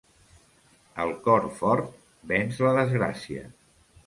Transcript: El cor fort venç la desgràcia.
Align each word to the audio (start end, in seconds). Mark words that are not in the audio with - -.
El 1.03 1.13
cor 1.27 1.45
fort 1.59 1.93
venç 2.33 2.63
la 2.65 2.73
desgràcia. 2.79 3.47